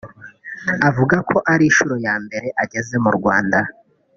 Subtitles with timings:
[0.89, 3.59] Avuga ko ari nshuro ya mbere ageze mu Rwanda